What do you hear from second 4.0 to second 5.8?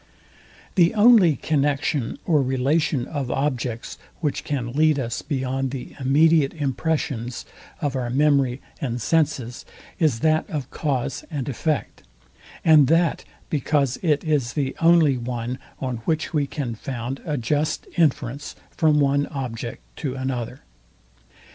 which can lead us beyond